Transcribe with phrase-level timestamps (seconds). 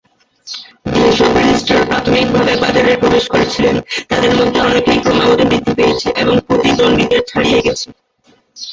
[0.95, 3.75] যেসব রেজিস্ট্রার প্রাথমিকভাবে বাজারে প্রবেশ করেছিলেন
[4.09, 7.87] তাদের মধ্যে অনেকেই ক্রমাগত বৃদ্ধি পেয়েছে এবং প্রতিদ্বন্দ্বীদের ছাড়িয়ে গেছে।